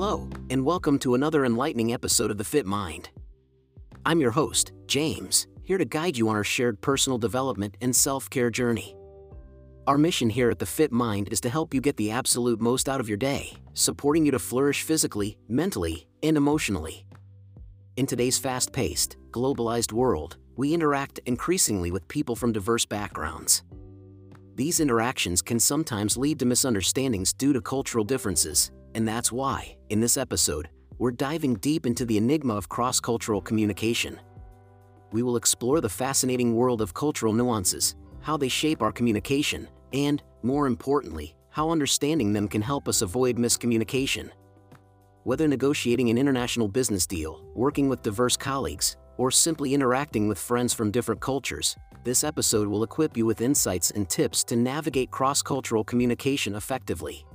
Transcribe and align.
Hello, 0.00 0.28
and 0.48 0.64
welcome 0.64 0.96
to 1.00 1.16
another 1.16 1.44
enlightening 1.44 1.92
episode 1.92 2.30
of 2.30 2.38
The 2.38 2.44
Fit 2.44 2.64
Mind. 2.64 3.10
I'm 4.06 4.20
your 4.20 4.30
host, 4.30 4.70
James, 4.86 5.48
here 5.64 5.76
to 5.76 5.84
guide 5.84 6.16
you 6.16 6.28
on 6.28 6.36
our 6.36 6.44
shared 6.44 6.80
personal 6.80 7.18
development 7.18 7.76
and 7.80 7.96
self 7.96 8.30
care 8.30 8.48
journey. 8.48 8.94
Our 9.88 9.98
mission 9.98 10.30
here 10.30 10.50
at 10.50 10.60
The 10.60 10.66
Fit 10.66 10.92
Mind 10.92 11.30
is 11.32 11.40
to 11.40 11.48
help 11.48 11.74
you 11.74 11.80
get 11.80 11.96
the 11.96 12.12
absolute 12.12 12.60
most 12.60 12.88
out 12.88 13.00
of 13.00 13.08
your 13.08 13.18
day, 13.18 13.56
supporting 13.74 14.24
you 14.24 14.30
to 14.30 14.38
flourish 14.38 14.84
physically, 14.84 15.36
mentally, 15.48 16.06
and 16.22 16.36
emotionally. 16.36 17.04
In 17.96 18.06
today's 18.06 18.38
fast 18.38 18.72
paced, 18.72 19.16
globalized 19.32 19.90
world, 19.90 20.36
we 20.54 20.74
interact 20.74 21.18
increasingly 21.26 21.90
with 21.90 22.06
people 22.06 22.36
from 22.36 22.52
diverse 22.52 22.86
backgrounds. 22.86 23.64
These 24.54 24.78
interactions 24.78 25.42
can 25.42 25.58
sometimes 25.58 26.16
lead 26.16 26.38
to 26.38 26.46
misunderstandings 26.46 27.32
due 27.32 27.52
to 27.52 27.60
cultural 27.60 28.04
differences, 28.04 28.70
and 28.94 29.06
that's 29.06 29.32
why, 29.32 29.76
in 29.90 30.00
this 30.00 30.16
episode, 30.16 30.68
we're 30.98 31.12
diving 31.12 31.54
deep 31.56 31.86
into 31.86 32.04
the 32.04 32.16
enigma 32.16 32.54
of 32.54 32.68
cross 32.68 33.00
cultural 33.00 33.40
communication. 33.40 34.18
We 35.12 35.22
will 35.22 35.36
explore 35.36 35.80
the 35.80 35.88
fascinating 35.88 36.54
world 36.54 36.82
of 36.82 36.94
cultural 36.94 37.32
nuances, 37.32 37.94
how 38.20 38.36
they 38.36 38.48
shape 38.48 38.82
our 38.82 38.92
communication, 38.92 39.68
and, 39.92 40.22
more 40.42 40.66
importantly, 40.66 41.34
how 41.50 41.70
understanding 41.70 42.32
them 42.32 42.48
can 42.48 42.62
help 42.62 42.88
us 42.88 43.02
avoid 43.02 43.36
miscommunication. 43.36 44.30
Whether 45.24 45.48
negotiating 45.48 46.10
an 46.10 46.18
international 46.18 46.68
business 46.68 47.06
deal, 47.06 47.44
working 47.54 47.88
with 47.88 48.02
diverse 48.02 48.36
colleagues, 48.36 48.96
or 49.16 49.30
simply 49.30 49.74
interacting 49.74 50.28
with 50.28 50.38
friends 50.38 50.72
from 50.72 50.90
different 50.90 51.20
cultures, 51.20 51.76
this 52.04 52.24
episode 52.24 52.68
will 52.68 52.84
equip 52.84 53.16
you 53.16 53.26
with 53.26 53.40
insights 53.40 53.90
and 53.90 54.08
tips 54.08 54.44
to 54.44 54.56
navigate 54.56 55.10
cross 55.10 55.42
cultural 55.42 55.84
communication 55.84 56.54
effectively. 56.54 57.26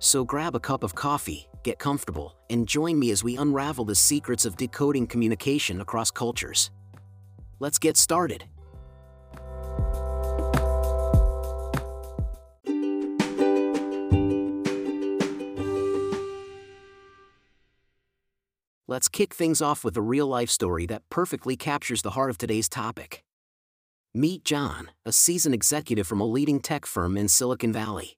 So 0.00 0.24
grab 0.24 0.54
a 0.54 0.60
cup 0.60 0.82
of 0.82 0.94
coffee, 0.94 1.46
get 1.62 1.78
comfortable, 1.78 2.34
and 2.48 2.66
join 2.66 2.98
me 2.98 3.10
as 3.10 3.22
we 3.22 3.36
unravel 3.36 3.84
the 3.84 3.94
secrets 3.94 4.46
of 4.46 4.56
decoding 4.56 5.06
communication 5.06 5.82
across 5.82 6.10
cultures. 6.10 6.70
Let's 7.58 7.78
get 7.78 7.98
started. 7.98 8.44
Let's 18.88 19.08
kick 19.08 19.34
things 19.34 19.60
off 19.60 19.84
with 19.84 19.98
a 19.98 20.02
real 20.02 20.26
life 20.26 20.48
story 20.48 20.86
that 20.86 21.02
perfectly 21.10 21.56
captures 21.56 22.00
the 22.00 22.10
heart 22.10 22.30
of 22.30 22.38
today's 22.38 22.70
topic. 22.70 23.22
Meet 24.14 24.44
John, 24.46 24.90
a 25.04 25.12
seasoned 25.12 25.54
executive 25.54 26.06
from 26.06 26.20
a 26.20 26.26
leading 26.26 26.58
tech 26.58 26.86
firm 26.86 27.18
in 27.18 27.28
Silicon 27.28 27.72
Valley. 27.72 28.16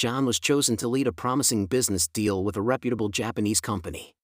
John 0.00 0.24
was 0.24 0.40
chosen 0.40 0.78
to 0.78 0.88
lead 0.88 1.06
a 1.06 1.12
promising 1.12 1.66
business 1.66 2.08
deal 2.08 2.42
with 2.42 2.56
a 2.56 2.62
reputable 2.62 3.10
Japanese 3.10 3.60
company. 3.60 4.14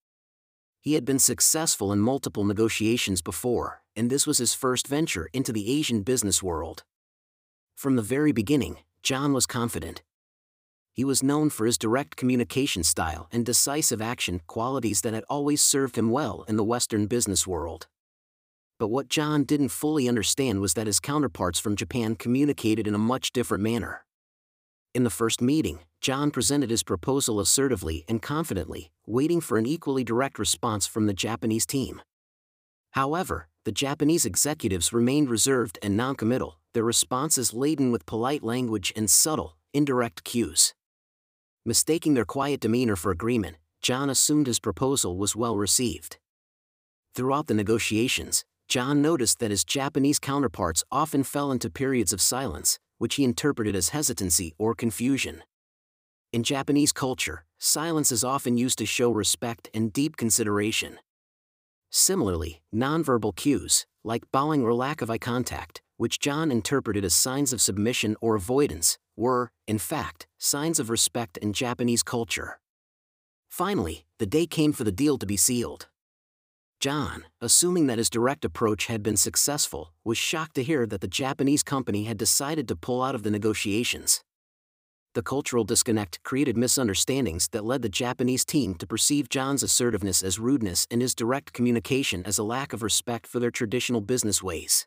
He 0.80 0.94
had 0.94 1.04
been 1.04 1.18
successful 1.18 1.92
in 1.92 1.98
multiple 1.98 2.44
negotiations 2.44 3.20
before, 3.20 3.82
and 3.94 4.08
this 4.08 4.26
was 4.26 4.38
his 4.38 4.54
first 4.54 4.86
venture 4.86 5.28
into 5.34 5.52
the 5.52 5.70
Asian 5.70 6.00
business 6.00 6.42
world. 6.42 6.84
From 7.74 7.94
the 7.94 8.00
very 8.00 8.32
beginning, 8.32 8.78
John 9.02 9.34
was 9.34 9.44
confident. 9.44 10.02
He 10.94 11.04
was 11.04 11.22
known 11.22 11.50
for 11.50 11.66
his 11.66 11.76
direct 11.76 12.16
communication 12.16 12.82
style 12.82 13.28
and 13.30 13.44
decisive 13.44 14.00
action 14.00 14.40
qualities 14.46 15.02
that 15.02 15.12
had 15.12 15.24
always 15.28 15.60
served 15.60 15.98
him 15.98 16.08
well 16.08 16.46
in 16.48 16.56
the 16.56 16.64
Western 16.64 17.06
business 17.06 17.46
world. 17.46 17.86
But 18.78 18.88
what 18.88 19.10
John 19.10 19.44
didn't 19.44 19.68
fully 19.68 20.08
understand 20.08 20.62
was 20.62 20.72
that 20.72 20.86
his 20.86 21.00
counterparts 21.00 21.58
from 21.60 21.76
Japan 21.76 22.16
communicated 22.16 22.86
in 22.86 22.94
a 22.94 23.08
much 23.12 23.30
different 23.30 23.62
manner. 23.62 24.05
In 24.96 25.04
the 25.04 25.10
first 25.10 25.42
meeting, 25.42 25.80
John 26.00 26.30
presented 26.30 26.70
his 26.70 26.82
proposal 26.82 27.38
assertively 27.38 28.06
and 28.08 28.22
confidently, 28.22 28.92
waiting 29.04 29.42
for 29.42 29.58
an 29.58 29.66
equally 29.66 30.02
direct 30.02 30.38
response 30.38 30.86
from 30.86 31.04
the 31.04 31.12
Japanese 31.12 31.66
team. 31.66 32.00
However, 32.92 33.48
the 33.66 33.72
Japanese 33.72 34.24
executives 34.24 34.94
remained 34.94 35.28
reserved 35.28 35.78
and 35.82 35.98
noncommittal, 35.98 36.60
their 36.72 36.82
responses 36.82 37.52
laden 37.52 37.92
with 37.92 38.06
polite 38.06 38.42
language 38.42 38.90
and 38.96 39.10
subtle, 39.10 39.58
indirect 39.74 40.24
cues. 40.24 40.72
Mistaking 41.66 42.14
their 42.14 42.24
quiet 42.24 42.60
demeanor 42.60 42.96
for 42.96 43.12
agreement, 43.12 43.58
John 43.82 44.08
assumed 44.08 44.46
his 44.46 44.60
proposal 44.60 45.18
was 45.18 45.36
well 45.36 45.58
received. 45.58 46.16
Throughout 47.14 47.48
the 47.48 47.60
negotiations, 47.62 48.46
John 48.66 49.02
noticed 49.02 49.40
that 49.40 49.50
his 49.50 49.62
Japanese 49.62 50.18
counterparts 50.18 50.84
often 50.90 51.22
fell 51.22 51.52
into 51.52 51.68
periods 51.68 52.14
of 52.14 52.22
silence, 52.22 52.78
which 52.98 53.16
he 53.16 53.24
interpreted 53.24 53.74
as 53.74 53.90
hesitancy 53.90 54.54
or 54.58 54.74
confusion. 54.74 55.42
In 56.32 56.42
Japanese 56.42 56.92
culture, 56.92 57.44
silence 57.58 58.10
is 58.12 58.24
often 58.24 58.56
used 58.56 58.78
to 58.78 58.86
show 58.86 59.10
respect 59.10 59.70
and 59.72 59.92
deep 59.92 60.16
consideration. 60.16 60.98
Similarly, 61.90 62.62
nonverbal 62.74 63.34
cues, 63.36 63.86
like 64.04 64.30
bowing 64.32 64.62
or 64.62 64.74
lack 64.74 65.00
of 65.02 65.10
eye 65.10 65.18
contact, 65.18 65.82
which 65.96 66.20
John 66.20 66.50
interpreted 66.50 67.04
as 67.04 67.14
signs 67.14 67.52
of 67.52 67.60
submission 67.60 68.16
or 68.20 68.34
avoidance, 68.34 68.98
were, 69.16 69.50
in 69.66 69.78
fact, 69.78 70.26
signs 70.38 70.78
of 70.78 70.90
respect 70.90 71.38
in 71.38 71.52
Japanese 71.52 72.02
culture. 72.02 72.58
Finally, 73.48 74.04
the 74.18 74.26
day 74.26 74.46
came 74.46 74.72
for 74.72 74.84
the 74.84 74.92
deal 74.92 75.16
to 75.16 75.26
be 75.26 75.36
sealed. 75.36 75.88
John, 76.78 77.24
assuming 77.40 77.86
that 77.86 77.98
his 77.98 78.10
direct 78.10 78.44
approach 78.44 78.86
had 78.86 79.02
been 79.02 79.16
successful, 79.16 79.92
was 80.04 80.18
shocked 80.18 80.54
to 80.56 80.62
hear 80.62 80.86
that 80.86 81.00
the 81.00 81.08
Japanese 81.08 81.62
company 81.62 82.04
had 82.04 82.18
decided 82.18 82.68
to 82.68 82.76
pull 82.76 83.02
out 83.02 83.14
of 83.14 83.22
the 83.22 83.30
negotiations. 83.30 84.22
The 85.14 85.22
cultural 85.22 85.64
disconnect 85.64 86.22
created 86.24 86.58
misunderstandings 86.58 87.48
that 87.52 87.64
led 87.64 87.80
the 87.80 87.88
Japanese 87.88 88.44
team 88.44 88.74
to 88.74 88.86
perceive 88.86 89.30
John's 89.30 89.62
assertiveness 89.62 90.22
as 90.22 90.38
rudeness 90.38 90.86
and 90.90 91.00
his 91.00 91.14
direct 91.14 91.54
communication 91.54 92.22
as 92.26 92.36
a 92.36 92.42
lack 92.44 92.74
of 92.74 92.82
respect 92.82 93.26
for 93.26 93.40
their 93.40 93.50
traditional 93.50 94.02
business 94.02 94.42
ways. 94.42 94.86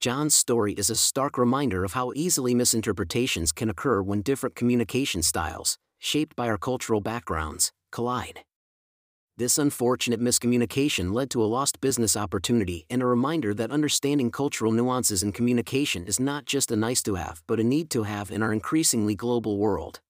John's 0.00 0.34
story 0.34 0.72
is 0.72 0.90
a 0.90 0.96
stark 0.96 1.38
reminder 1.38 1.84
of 1.84 1.92
how 1.92 2.12
easily 2.16 2.52
misinterpretations 2.52 3.52
can 3.52 3.70
occur 3.70 4.02
when 4.02 4.22
different 4.22 4.56
communication 4.56 5.22
styles, 5.22 5.78
shaped 5.98 6.34
by 6.34 6.48
our 6.48 6.58
cultural 6.58 7.00
backgrounds, 7.00 7.70
collide. 7.92 8.40
This 9.38 9.56
unfortunate 9.56 10.20
miscommunication 10.20 11.12
led 11.14 11.30
to 11.30 11.44
a 11.44 11.46
lost 11.46 11.80
business 11.80 12.16
opportunity 12.16 12.86
and 12.90 13.00
a 13.00 13.06
reminder 13.06 13.54
that 13.54 13.70
understanding 13.70 14.32
cultural 14.32 14.72
nuances 14.72 15.22
in 15.22 15.30
communication 15.30 16.06
is 16.06 16.18
not 16.18 16.44
just 16.44 16.72
a 16.72 16.76
nice 16.76 17.04
to 17.04 17.14
have 17.14 17.40
but 17.46 17.60
a 17.60 17.62
need 17.62 17.88
to 17.90 18.02
have 18.02 18.32
in 18.32 18.42
our 18.42 18.52
increasingly 18.52 19.14
global 19.14 19.56
world. 19.56 20.00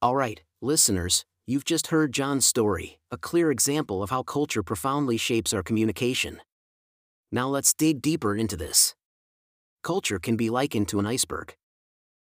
Alright, 0.00 0.42
listeners, 0.62 1.24
you've 1.44 1.64
just 1.64 1.88
heard 1.88 2.12
John's 2.12 2.46
story, 2.46 3.00
a 3.10 3.18
clear 3.18 3.50
example 3.50 4.04
of 4.04 4.10
how 4.10 4.22
culture 4.22 4.62
profoundly 4.62 5.16
shapes 5.16 5.52
our 5.52 5.64
communication. 5.64 6.40
Now 7.32 7.48
let's 7.48 7.74
dig 7.74 8.00
deeper 8.00 8.36
into 8.36 8.56
this 8.56 8.94
culture 9.82 10.18
can 10.18 10.36
be 10.36 10.50
likened 10.50 10.88
to 10.88 10.98
an 10.98 11.06
iceberg. 11.06 11.56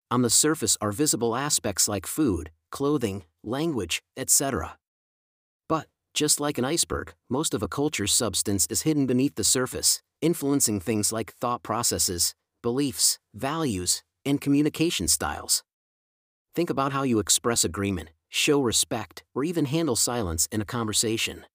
On 0.09 0.21
the 0.21 0.29
surface 0.29 0.77
are 0.79 0.91
visible 0.91 1.35
aspects 1.35 1.87
like 1.87 2.05
food, 2.07 2.51
clothing, 2.71 3.23
language, 3.43 4.01
etc. 4.15 4.77
But, 5.67 5.87
just 6.13 6.39
like 6.39 6.57
an 6.57 6.65
iceberg, 6.65 7.13
most 7.29 7.53
of 7.53 7.61
a 7.61 7.67
culture's 7.67 8.13
substance 8.13 8.67
is 8.69 8.83
hidden 8.83 9.05
beneath 9.05 9.35
the 9.35 9.43
surface, 9.43 10.01
influencing 10.21 10.79
things 10.79 11.11
like 11.11 11.33
thought 11.33 11.63
processes, 11.63 12.33
beliefs, 12.61 13.19
values, 13.33 14.03
and 14.25 14.41
communication 14.41 15.07
styles. 15.07 15.63
Think 16.55 16.69
about 16.69 16.91
how 16.91 17.03
you 17.03 17.19
express 17.19 17.63
agreement, 17.63 18.09
show 18.29 18.61
respect, 18.61 19.23
or 19.35 19.43
even 19.43 19.65
handle 19.65 19.95
silence 19.95 20.47
in 20.51 20.61
a 20.61 20.65
conversation. 20.65 21.45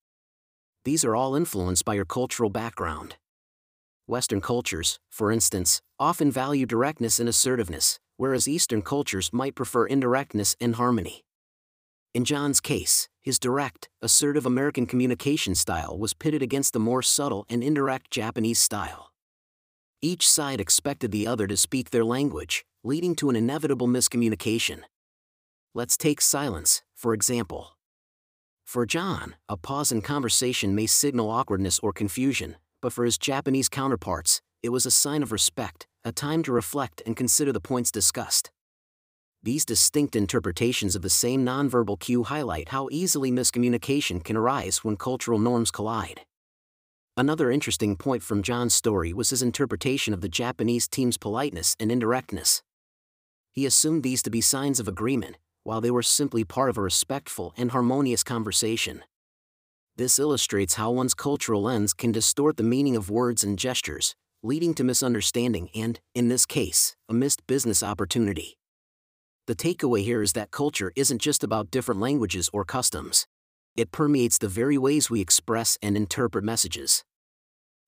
These 0.84 1.04
are 1.04 1.16
all 1.16 1.34
influenced 1.34 1.84
by 1.84 1.94
your 1.94 2.04
cultural 2.04 2.50
background. 2.50 3.16
Western 4.12 4.42
cultures, 4.42 4.98
for 5.10 5.32
instance, 5.32 5.80
often 5.98 6.30
value 6.30 6.66
directness 6.66 7.18
and 7.18 7.30
assertiveness, 7.30 7.98
whereas 8.18 8.46
Eastern 8.46 8.82
cultures 8.82 9.30
might 9.32 9.54
prefer 9.54 9.86
indirectness 9.86 10.54
and 10.60 10.74
harmony. 10.74 11.24
In 12.12 12.26
John's 12.26 12.60
case, 12.60 13.08
his 13.22 13.38
direct, 13.38 13.88
assertive 14.02 14.44
American 14.44 14.84
communication 14.84 15.54
style 15.54 15.96
was 15.98 16.12
pitted 16.12 16.42
against 16.42 16.74
the 16.74 16.78
more 16.78 17.00
subtle 17.00 17.46
and 17.48 17.64
indirect 17.64 18.10
Japanese 18.10 18.58
style. 18.58 19.12
Each 20.02 20.28
side 20.28 20.60
expected 20.60 21.10
the 21.10 21.26
other 21.26 21.46
to 21.46 21.56
speak 21.56 21.88
their 21.88 22.04
language, 22.04 22.66
leading 22.84 23.16
to 23.16 23.30
an 23.30 23.36
inevitable 23.36 23.88
miscommunication. 23.88 24.80
Let's 25.72 25.96
take 25.96 26.20
silence, 26.20 26.82
for 26.94 27.14
example. 27.14 27.78
For 28.62 28.84
John, 28.84 29.36
a 29.48 29.56
pause 29.56 29.90
in 29.90 30.02
conversation 30.02 30.74
may 30.74 30.86
signal 30.86 31.30
awkwardness 31.30 31.78
or 31.78 31.94
confusion, 31.94 32.56
but 32.82 32.92
for 32.92 33.06
his 33.06 33.16
Japanese 33.16 33.70
counterparts, 33.70 34.42
it 34.62 34.68
was 34.68 34.84
a 34.84 34.90
sign 34.90 35.22
of 35.22 35.32
respect, 35.32 35.86
a 36.04 36.12
time 36.12 36.42
to 36.42 36.52
reflect 36.52 37.00
and 37.06 37.16
consider 37.16 37.52
the 37.52 37.60
points 37.60 37.90
discussed. 37.90 38.50
These 39.42 39.64
distinct 39.64 40.14
interpretations 40.14 40.94
of 40.94 41.02
the 41.02 41.10
same 41.10 41.44
nonverbal 41.44 41.98
cue 41.98 42.24
highlight 42.24 42.68
how 42.68 42.88
easily 42.92 43.32
miscommunication 43.32 44.22
can 44.22 44.36
arise 44.36 44.84
when 44.84 44.96
cultural 44.96 45.38
norms 45.38 45.70
collide. 45.70 46.20
Another 47.16 47.50
interesting 47.50 47.96
point 47.96 48.22
from 48.22 48.42
John's 48.42 48.72
story 48.74 49.12
was 49.12 49.30
his 49.30 49.42
interpretation 49.42 50.14
of 50.14 50.20
the 50.20 50.28
Japanese 50.28 50.88
team's 50.88 51.18
politeness 51.18 51.76
and 51.80 51.90
indirectness. 51.90 52.62
He 53.50 53.66
assumed 53.66 54.02
these 54.02 54.22
to 54.22 54.30
be 54.30 54.40
signs 54.40 54.80
of 54.80 54.88
agreement, 54.88 55.36
while 55.64 55.80
they 55.80 55.90
were 55.90 56.02
simply 56.02 56.44
part 56.44 56.70
of 56.70 56.78
a 56.78 56.82
respectful 56.82 57.52
and 57.56 57.72
harmonious 57.72 58.22
conversation. 58.22 59.02
This 59.96 60.18
illustrates 60.18 60.74
how 60.74 60.90
one's 60.90 61.12
cultural 61.12 61.62
lens 61.62 61.92
can 61.92 62.12
distort 62.12 62.56
the 62.56 62.62
meaning 62.62 62.96
of 62.96 63.10
words 63.10 63.44
and 63.44 63.58
gestures, 63.58 64.14
leading 64.42 64.72
to 64.74 64.84
misunderstanding 64.84 65.68
and, 65.74 66.00
in 66.14 66.28
this 66.28 66.46
case, 66.46 66.96
a 67.10 67.12
missed 67.12 67.46
business 67.46 67.82
opportunity. 67.82 68.56
The 69.46 69.54
takeaway 69.54 70.02
here 70.02 70.22
is 70.22 70.32
that 70.32 70.50
culture 70.50 70.92
isn't 70.96 71.20
just 71.20 71.44
about 71.44 71.70
different 71.70 72.00
languages 72.00 72.48
or 72.54 72.64
customs. 72.64 73.26
It 73.76 73.92
permeates 73.92 74.38
the 74.38 74.48
very 74.48 74.78
ways 74.78 75.10
we 75.10 75.20
express 75.20 75.76
and 75.82 75.94
interpret 75.94 76.42
messages. 76.42 77.04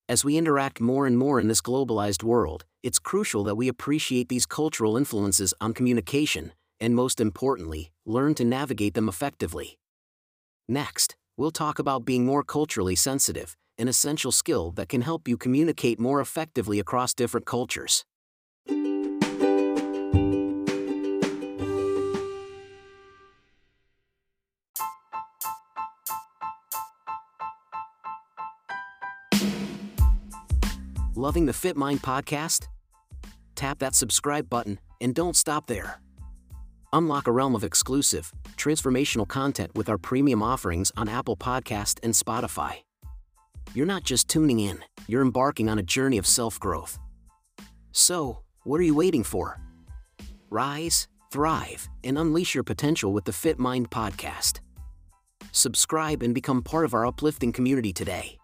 As 0.06 0.27
we 0.27 0.37
interact 0.37 0.83
more 0.83 1.06
and 1.06 1.17
more 1.17 1.41
in 1.41 1.49
this 1.49 1.62
globalized 1.62 2.23
world, 2.23 2.67
it's 2.83 2.99
crucial 2.99 3.45
that 3.45 3.55
we 3.55 3.69
appreciate 3.69 4.29
these 4.29 4.45
cultural 4.45 4.99
influences 4.99 5.55
on 5.59 5.73
communication, 5.73 6.53
and 6.81 6.95
most 6.95 7.19
importantly, 7.19 7.93
learn 8.05 8.35
to 8.35 8.45
navigate 8.45 8.93
them 8.93 9.09
effectively. 9.09 9.79
Next, 10.69 11.17
we'll 11.37 11.51
talk 11.51 11.79
about 11.79 12.05
being 12.05 12.25
more 12.25 12.43
culturally 12.43 12.95
sensitive, 12.97 13.57
an 13.79 13.89
essential 13.89 14.33
skill 14.33 14.71
that 14.73 14.89
can 14.89 15.03
help 15.03 15.27
you 15.27 15.37
communicate 15.37 15.99
more 15.99 16.21
effectively 16.21 16.79
across 16.79 17.15
different 17.15 17.47
cultures. 17.47 18.05
Loving 31.17 31.47
the 31.47 31.53
Fit 31.53 31.77
Mind 31.77 32.03
podcast? 32.03 32.67
Tap 33.55 33.79
that 33.79 33.95
subscribe 33.95 34.51
button 34.51 34.79
and 35.01 35.15
don't 35.15 35.37
stop 35.37 35.69
there. 35.69 36.04
Unlock 36.94 37.26
a 37.26 37.32
realm 37.32 37.56
of 37.56 37.64
exclusive, 37.64 38.32
transformational 38.56 39.26
content 39.26 39.73
with 39.75 39.88
our 39.88 39.99
premium 39.99 40.44
offerings 40.44 40.93
on 40.96 41.08
Apple 41.08 41.37
Podcast 41.37 41.99
and 42.05 42.14
Spotify. 42.14 42.76
You're 43.75 43.85
not 43.85 44.05
just 44.05 44.29
tuning 44.29 44.61
in, 44.61 44.79
you're 45.08 45.20
embarking 45.20 45.69
on 45.69 45.81
a 45.81 45.82
journey 45.82 46.19
of 46.19 46.26
self-growth. 46.26 47.00
So, 47.91 48.43
what 48.62 48.81
are 48.81 48.85
you 48.85 48.94
waiting 48.94 49.25
for? 49.25 49.61
Rise, 50.50 51.08
thrive, 51.32 51.88
and 52.05 52.17
unleash 52.17 52.55
your 52.55 52.62
potential 52.62 53.12
with 53.12 53.25
the 53.25 53.32
Fit 53.32 53.58
Mind 53.58 53.91
podcast. 53.91 54.61
Subscribe 55.50 56.23
and 56.23 56.32
become 56.32 56.62
part 56.62 56.85
of 56.85 56.94
our 56.94 57.05
uplifting 57.05 57.50
community 57.50 57.93
today. 57.93 58.38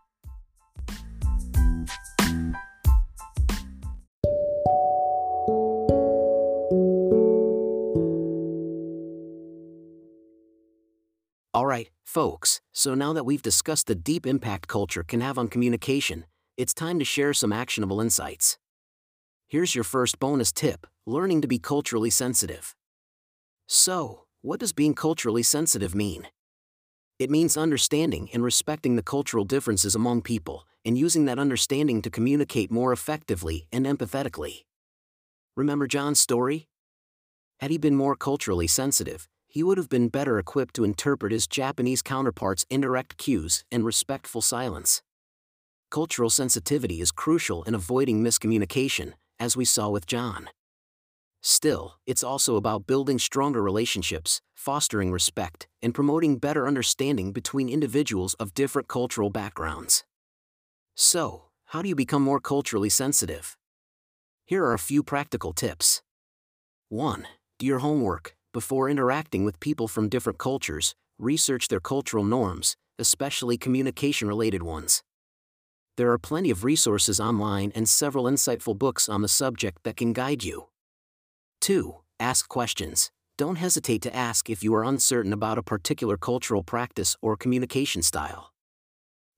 Folks, 12.10 12.60
so 12.72 12.92
now 12.92 13.12
that 13.12 13.22
we've 13.22 13.40
discussed 13.40 13.86
the 13.86 13.94
deep 13.94 14.26
impact 14.26 14.66
culture 14.66 15.04
can 15.04 15.20
have 15.20 15.38
on 15.38 15.46
communication, 15.46 16.26
it's 16.56 16.74
time 16.74 16.98
to 16.98 17.04
share 17.04 17.32
some 17.32 17.52
actionable 17.52 18.00
insights. 18.00 18.58
Here's 19.46 19.76
your 19.76 19.84
first 19.84 20.18
bonus 20.18 20.50
tip 20.50 20.88
learning 21.06 21.40
to 21.40 21.48
be 21.48 21.58
culturally 21.58 22.10
sensitive. 22.10 22.74
So, 23.68 24.24
what 24.42 24.58
does 24.58 24.72
being 24.72 24.94
culturally 24.94 25.44
sensitive 25.44 25.94
mean? 25.94 26.26
It 27.20 27.30
means 27.30 27.56
understanding 27.56 28.28
and 28.32 28.42
respecting 28.42 28.96
the 28.96 29.02
cultural 29.02 29.44
differences 29.44 29.94
among 29.94 30.22
people, 30.22 30.66
and 30.84 30.98
using 30.98 31.26
that 31.26 31.38
understanding 31.38 32.02
to 32.02 32.10
communicate 32.10 32.72
more 32.72 32.92
effectively 32.92 33.68
and 33.70 33.86
empathetically. 33.86 34.64
Remember 35.56 35.86
John's 35.86 36.18
story? 36.18 36.68
Had 37.60 37.70
he 37.70 37.78
been 37.78 37.94
more 37.94 38.16
culturally 38.16 38.66
sensitive, 38.66 39.28
he 39.50 39.64
would 39.64 39.78
have 39.78 39.88
been 39.88 40.08
better 40.08 40.38
equipped 40.38 40.74
to 40.74 40.84
interpret 40.84 41.32
his 41.32 41.48
Japanese 41.48 42.02
counterpart's 42.02 42.64
indirect 42.70 43.18
cues 43.18 43.64
and 43.72 43.84
respectful 43.84 44.40
silence. 44.40 45.02
Cultural 45.90 46.30
sensitivity 46.30 47.00
is 47.00 47.10
crucial 47.10 47.64
in 47.64 47.74
avoiding 47.74 48.22
miscommunication, 48.22 49.14
as 49.40 49.56
we 49.56 49.64
saw 49.64 49.88
with 49.88 50.06
John. 50.06 50.50
Still, 51.42 51.96
it's 52.06 52.22
also 52.22 52.54
about 52.54 52.86
building 52.86 53.18
stronger 53.18 53.60
relationships, 53.60 54.40
fostering 54.54 55.10
respect, 55.10 55.66
and 55.82 55.92
promoting 55.92 56.38
better 56.38 56.68
understanding 56.68 57.32
between 57.32 57.68
individuals 57.68 58.34
of 58.34 58.54
different 58.54 58.86
cultural 58.86 59.30
backgrounds. 59.30 60.04
So, 60.94 61.46
how 61.64 61.82
do 61.82 61.88
you 61.88 61.96
become 61.96 62.22
more 62.22 62.40
culturally 62.40 62.90
sensitive? 62.90 63.56
Here 64.44 64.64
are 64.64 64.74
a 64.74 64.78
few 64.78 65.02
practical 65.02 65.52
tips. 65.52 66.02
1. 66.88 67.26
Do 67.58 67.66
your 67.66 67.80
homework 67.80 68.36
before 68.52 68.88
interacting 68.90 69.44
with 69.44 69.60
people 69.60 69.88
from 69.88 70.08
different 70.08 70.38
cultures, 70.38 70.94
research 71.18 71.68
their 71.68 71.80
cultural 71.80 72.24
norms, 72.24 72.76
especially 72.98 73.56
communication 73.56 74.28
related 74.28 74.62
ones. 74.62 75.02
There 75.96 76.10
are 76.12 76.18
plenty 76.18 76.50
of 76.50 76.64
resources 76.64 77.20
online 77.20 77.72
and 77.74 77.88
several 77.88 78.24
insightful 78.24 78.78
books 78.78 79.08
on 79.08 79.22
the 79.22 79.28
subject 79.28 79.82
that 79.84 79.96
can 79.96 80.12
guide 80.12 80.42
you. 80.42 80.68
2. 81.60 81.96
Ask 82.18 82.48
questions. 82.48 83.10
Don't 83.36 83.56
hesitate 83.56 84.02
to 84.02 84.14
ask 84.14 84.50
if 84.50 84.62
you 84.62 84.74
are 84.74 84.84
uncertain 84.84 85.32
about 85.32 85.58
a 85.58 85.62
particular 85.62 86.16
cultural 86.16 86.62
practice 86.62 87.16
or 87.22 87.36
communication 87.36 88.02
style. 88.02 88.52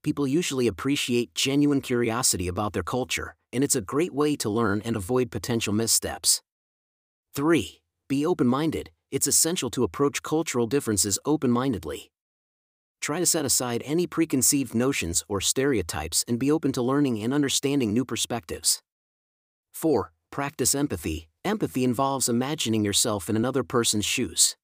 People 0.03 0.27
usually 0.27 0.67
appreciate 0.67 1.35
genuine 1.35 1.81
curiosity 1.81 2.49
about 2.49 2.73
their 2.73 2.83
culture, 2.83 3.37
and 3.53 3.63
it's 3.63 3.77
a 3.77 3.81
great 3.81 4.13
way 4.13 4.35
to 4.37 4.51
learn 4.51 4.83
and 4.85 4.97
avoid 4.97 5.31
potential 5.31 5.73
missteps. 5.73 6.43
3. 7.35 7.81
Be 8.09 8.27
open 8.27 8.47
minded, 8.47 8.91
it's 9.13 9.29
essential 9.29 9.71
to 9.71 9.85
approach 9.85 10.23
cultural 10.23 10.67
differences 10.67 11.19
open 11.25 11.51
mindedly. 11.53 12.11
Try 13.03 13.19
to 13.19 13.27
set 13.27 13.45
aside 13.45 13.83
any 13.85 14.07
preconceived 14.07 14.75
notions 14.75 15.23
or 15.29 15.41
stereotypes 15.41 16.25
and 16.27 16.39
be 16.39 16.51
open 16.51 16.73
to 16.73 16.83
learning 16.83 17.23
and 17.23 17.35
understanding 17.35 17.93
new 17.93 18.05
perspectives. 18.05 18.81
4. 19.75 20.13
Practice 20.31 20.75
empathy. 20.75 21.29
Empathy 21.45 21.85
involves 21.85 22.29
imagining 22.29 22.85
yourself 22.85 23.29
in 23.29 23.37
another 23.37 23.63
person's 23.63 24.05
shoes. 24.05 24.57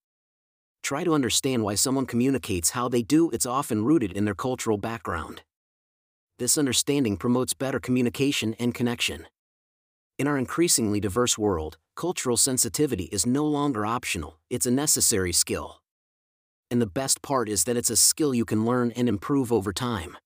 Try 0.83 1.05
to 1.05 1.15
understand 1.15 1.63
why 1.65 1.75
someone 1.75 2.07
communicates 2.07 2.71
how 2.71 2.89
they 2.89 3.03
do, 3.03 3.31
it's 3.31 3.45
often 3.45 3.85
rooted 3.85 4.13
in 4.13 4.25
their 4.25 4.35
cultural 4.35 4.79
background. 4.79 5.43
This 6.39 6.57
understanding 6.57 7.17
promotes 7.17 7.53
better 7.53 7.81
communication 7.81 8.55
and 8.59 8.73
connection. 8.73 9.27
In 10.19 10.27
our 10.27 10.37
increasingly 10.37 10.99
diverse 10.99 11.39
world, 11.39 11.79
cultural 11.95 12.37
sensitivity 12.37 13.05
is 13.05 13.25
no 13.25 13.47
longer 13.47 13.87
optional, 13.87 14.41
it's 14.51 14.67
a 14.67 14.71
necessary 14.71 15.33
skill. 15.33 15.81
And 16.73 16.83
the 16.83 16.89
best 16.89 17.23
part 17.23 17.49
is 17.49 17.63
that 17.65 17.77
it's 17.77 17.89
a 17.89 17.97
skill 17.97 18.35
you 18.35 18.45
can 18.45 18.65
learn 18.65 18.91
and 18.97 19.09
improve 19.09 19.53
over 19.53 19.73
time. 19.73 20.17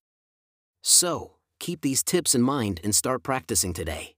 So, 0.83 1.33
keep 1.61 1.83
these 1.83 2.03
tips 2.03 2.35
in 2.35 2.41
mind 2.41 2.81
and 2.83 2.95
start 2.95 3.23
practicing 3.23 3.75
today. 3.75 4.15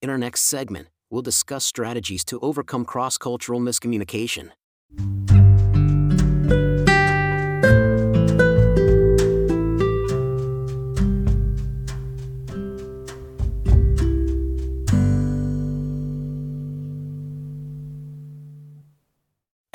In 0.00 0.08
our 0.08 0.18
next 0.18 0.42
segment, 0.42 0.88
we'll 1.10 1.20
discuss 1.20 1.66
strategies 1.66 2.24
to 2.24 2.40
overcome 2.40 2.86
cross 2.86 3.18
cultural 3.18 3.60
miscommunication. 3.60 4.52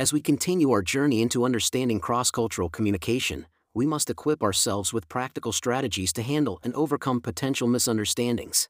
As 0.03 0.11
we 0.11 0.19
continue 0.19 0.69
our 0.71 0.81
journey 0.81 1.21
into 1.21 1.45
understanding 1.45 2.01
cross 2.01 2.29
cultural 2.29 2.67
communication, 2.67 3.45
we 3.73 3.85
must 3.85 4.09
equip 4.09 4.43
ourselves 4.43 4.91
with 4.91 5.07
practical 5.07 5.53
strategies 5.53 6.11
to 6.11 6.21
handle 6.21 6.59
and 6.61 6.73
overcome 6.73 7.21
potential 7.21 7.69
misunderstandings. 7.69 8.67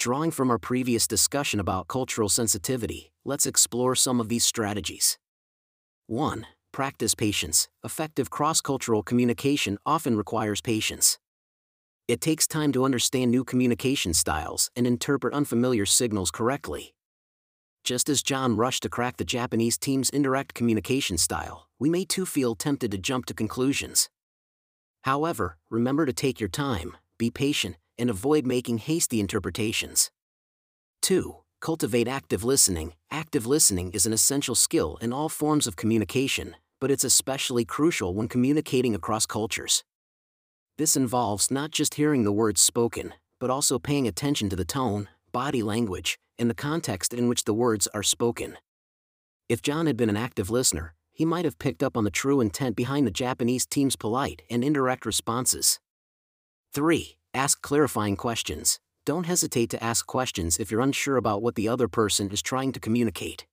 Drawing 0.00 0.32
from 0.32 0.50
our 0.50 0.58
previous 0.58 1.06
discussion 1.06 1.60
about 1.60 1.86
cultural 1.86 2.28
sensitivity, 2.28 3.12
let's 3.24 3.46
explore 3.46 3.94
some 3.94 4.18
of 4.18 4.28
these 4.28 4.42
strategies. 4.42 5.16
1. 6.08 6.44
Practice 6.72 7.14
patience. 7.14 7.68
Effective 7.84 8.28
cross 8.28 8.60
cultural 8.60 9.04
communication 9.04 9.78
often 9.86 10.16
requires 10.16 10.60
patience. 10.60 11.20
It 12.08 12.20
takes 12.20 12.48
time 12.48 12.72
to 12.72 12.84
understand 12.84 13.30
new 13.30 13.44
communication 13.44 14.12
styles 14.12 14.72
and 14.74 14.88
interpret 14.88 15.34
unfamiliar 15.34 15.86
signals 15.86 16.32
correctly. 16.32 16.94
Just 17.84 18.08
as 18.08 18.22
John 18.22 18.56
rushed 18.56 18.84
to 18.84 18.88
crack 18.88 19.16
the 19.16 19.24
Japanese 19.24 19.76
team's 19.76 20.08
indirect 20.10 20.54
communication 20.54 21.18
style, 21.18 21.68
we 21.80 21.90
may 21.90 22.04
too 22.04 22.24
feel 22.24 22.54
tempted 22.54 22.92
to 22.92 22.98
jump 22.98 23.26
to 23.26 23.34
conclusions. 23.34 24.08
However, 25.02 25.58
remember 25.68 26.06
to 26.06 26.12
take 26.12 26.38
your 26.38 26.48
time, 26.48 26.96
be 27.18 27.28
patient, 27.28 27.76
and 27.98 28.08
avoid 28.08 28.46
making 28.46 28.78
hasty 28.78 29.18
interpretations. 29.18 30.12
2. 31.02 31.36
Cultivate 31.60 32.06
active 32.06 32.44
listening. 32.44 32.92
Active 33.10 33.46
listening 33.46 33.90
is 33.90 34.06
an 34.06 34.12
essential 34.12 34.54
skill 34.54 34.96
in 35.00 35.12
all 35.12 35.28
forms 35.28 35.66
of 35.66 35.74
communication, 35.74 36.54
but 36.80 36.90
it's 36.90 37.04
especially 37.04 37.64
crucial 37.64 38.14
when 38.14 38.28
communicating 38.28 38.94
across 38.94 39.26
cultures. 39.26 39.82
This 40.78 40.96
involves 40.96 41.50
not 41.50 41.72
just 41.72 41.94
hearing 41.94 42.22
the 42.22 42.32
words 42.32 42.60
spoken, 42.60 43.14
but 43.40 43.50
also 43.50 43.80
paying 43.80 44.06
attention 44.06 44.48
to 44.50 44.56
the 44.56 44.64
tone, 44.64 45.08
body 45.32 45.64
language, 45.64 46.16
and 46.42 46.50
the 46.50 46.54
context 46.54 47.14
in 47.14 47.28
which 47.28 47.44
the 47.44 47.54
words 47.54 47.86
are 47.94 48.02
spoken. 48.02 48.58
If 49.48 49.62
John 49.62 49.86
had 49.86 49.96
been 49.96 50.10
an 50.10 50.16
active 50.16 50.50
listener, 50.50 50.92
he 51.12 51.24
might 51.24 51.44
have 51.44 51.60
picked 51.60 51.84
up 51.84 51.96
on 51.96 52.02
the 52.02 52.10
true 52.10 52.40
intent 52.40 52.74
behind 52.74 53.06
the 53.06 53.12
Japanese 53.12 53.64
team's 53.64 53.94
polite 53.94 54.42
and 54.50 54.64
indirect 54.64 55.06
responses. 55.06 55.78
3. 56.74 57.16
Ask 57.32 57.62
clarifying 57.62 58.16
questions. 58.16 58.80
Don't 59.06 59.26
hesitate 59.26 59.70
to 59.70 59.84
ask 59.84 60.04
questions 60.04 60.58
if 60.58 60.72
you're 60.72 60.80
unsure 60.80 61.16
about 61.16 61.42
what 61.42 61.54
the 61.54 61.68
other 61.68 61.86
person 61.86 62.28
is 62.32 62.42
trying 62.42 62.72
to 62.72 62.80
communicate. 62.80 63.46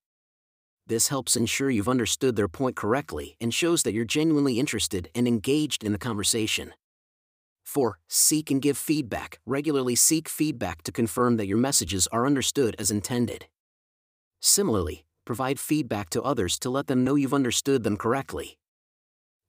This 0.87 1.09
helps 1.09 1.35
ensure 1.35 1.69
you've 1.69 1.87
understood 1.87 2.35
their 2.35 2.47
point 2.47 2.75
correctly 2.75 3.35
and 3.39 3.53
shows 3.53 3.83
that 3.83 3.93
you're 3.93 4.03
genuinely 4.03 4.59
interested 4.59 5.11
and 5.13 5.27
engaged 5.27 5.83
in 5.83 5.91
the 5.91 5.99
conversation. 5.99 6.73
4. 7.69 7.99
Seek 8.07 8.49
and 8.49 8.61
give 8.61 8.77
feedback. 8.77 9.39
Regularly 9.45 9.95
seek 9.95 10.27
feedback 10.27 10.81
to 10.81 10.91
confirm 10.91 11.37
that 11.37 11.45
your 11.45 11.57
messages 11.57 12.07
are 12.07 12.25
understood 12.25 12.75
as 12.79 12.89
intended. 12.89 13.45
Similarly, 14.41 15.05
provide 15.23 15.59
feedback 15.59 16.09
to 16.09 16.23
others 16.23 16.57
to 16.59 16.69
let 16.71 16.87
them 16.87 17.03
know 17.03 17.13
you've 17.13 17.33
understood 17.33 17.83
them 17.83 17.95
correctly. 17.95 18.57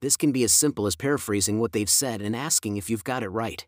This 0.02 0.18
can 0.18 0.32
be 0.32 0.44
as 0.44 0.52
simple 0.52 0.86
as 0.86 0.96
paraphrasing 0.96 1.58
what 1.58 1.72
they've 1.72 1.88
said 1.88 2.20
and 2.20 2.36
asking 2.36 2.76
if 2.76 2.90
you've 2.90 3.04
got 3.04 3.22
it 3.22 3.30
right. 3.30 3.66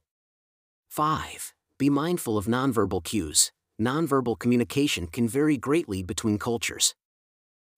5. 0.91 1.55
Be 1.79 1.89
mindful 1.89 2.37
of 2.37 2.47
nonverbal 2.47 3.03
cues. 3.03 3.53
Nonverbal 3.81 4.39
communication 4.39 5.07
can 5.07 5.29
vary 5.29 5.57
greatly 5.57 6.03
between 6.03 6.39
cultures. 6.39 6.95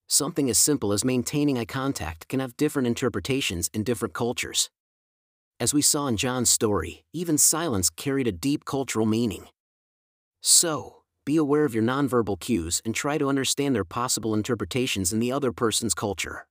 Something 0.09 0.51
as 0.51 0.59
simple 0.59 0.93
as 0.93 1.05
maintaining 1.05 1.57
eye 1.57 1.65
contact 1.65 2.27
can 2.29 2.41
have 2.41 2.57
different 2.57 2.89
interpretations 2.89 3.71
in 3.73 3.85
different 3.85 4.13
cultures. 4.13 4.71
As 5.61 5.73
we 5.73 5.83
saw 5.83 6.09
in 6.09 6.17
John's 6.17 6.51
story, 6.51 7.05
even 7.13 7.39
silence 7.39 7.89
carried 7.89 8.27
a 8.27 8.33
deep 8.33 8.65
cultural 8.65 9.07
meaning. 9.07 9.47
So, 10.43 11.03
be 11.25 11.37
aware 11.37 11.65
of 11.65 11.75
your 11.75 11.85
nonverbal 11.85 12.41
cues 12.41 12.83
and 12.85 12.95
try 12.95 13.19
to 13.19 13.29
understand 13.29 13.75
their 13.75 13.85
possible 13.85 14.35
interpretations 14.35 15.13
in 15.13 15.21
the 15.21 15.31
other 15.31 15.53
person's 15.53 15.95
culture. 15.95 16.47